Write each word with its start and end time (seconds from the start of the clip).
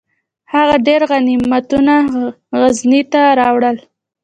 هغه 0.53 0.75
ډیر 0.87 1.01
غنیمتونه 1.11 1.93
غزني 2.59 3.01
ته 3.11 3.21
راوړل. 3.39 3.77